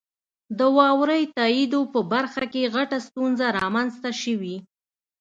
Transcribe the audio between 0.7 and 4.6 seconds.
واورئ تائیدو په برخه کې غټه ستونزه رامنځته شوي.